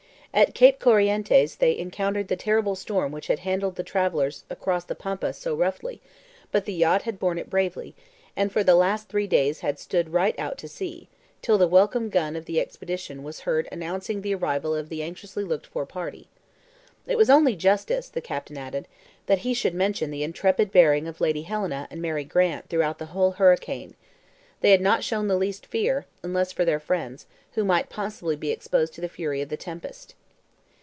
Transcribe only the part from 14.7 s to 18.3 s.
of the anxiously looked for party. "It was only justice," the